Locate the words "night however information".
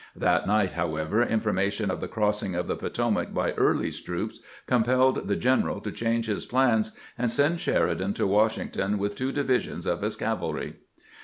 0.47-1.91